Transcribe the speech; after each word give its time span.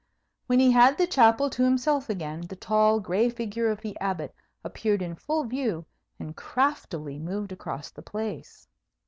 When 0.47 0.59
he 0.59 0.71
had 0.71 0.97
the 0.97 1.05
chapel 1.05 1.47
to 1.51 1.63
himself 1.63 2.09
again, 2.09 2.41
the 2.49 2.55
tall 2.55 2.99
gray 2.99 3.29
figure 3.29 3.69
of 3.69 3.81
the 3.81 3.95
Abbot 3.99 4.33
appeared 4.63 5.03
in 5.03 5.13
full 5.13 5.43
view, 5.43 5.85
and 6.19 6.35
craftily 6.35 7.19
moved 7.19 7.51
across 7.51 7.91
the 7.91 8.01
place. 8.01 8.67